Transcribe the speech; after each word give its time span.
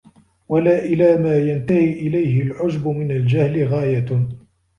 وَلَا 0.49 0.79
إلَى 0.85 1.17
مَا 1.17 1.37
يَنْتَهِي 1.37 1.93
إلَيْهِ 1.93 2.41
الْعُجْبُ 2.41 2.87
مِنْ 2.87 3.11
الْجَهْلِ 3.11 3.67
غَايَةٌ 3.67 4.29